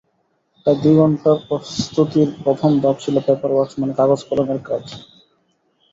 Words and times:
প্রায় 0.57 0.77
দুই 0.83 0.95
ঘণ্টার 0.97 1.37
প্রস্তুতির 1.47 2.29
প্রথম 2.43 2.71
ধাপ 2.81 2.95
ছিল 2.99 3.15
পেপার 3.27 3.51
ওয়ার্কস 3.53 3.75
মানে 3.79 3.93
কাগজ-কলমের 3.99 4.59
কাজ। 4.69 4.83